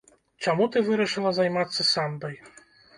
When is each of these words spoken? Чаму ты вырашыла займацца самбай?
Чаму 0.45 0.67
ты 0.77 0.83
вырашыла 0.89 1.35
займацца 1.39 1.89
самбай? 1.93 2.45